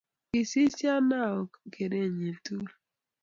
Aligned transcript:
Kiisesio 0.29 0.89
Anao 0.97 1.39
kerenyi 1.73 2.29
tugul 2.43 2.73